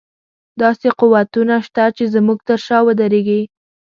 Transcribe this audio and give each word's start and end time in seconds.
داسې 0.61 0.87
قوتونه 0.99 1.55
شته 1.67 1.83
چې 1.97 2.03
زموږ 2.13 2.39
تر 2.47 2.59
شا 2.65 2.77
ودرېږي. 2.85 3.41